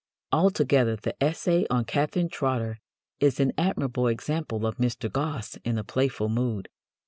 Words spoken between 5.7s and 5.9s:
a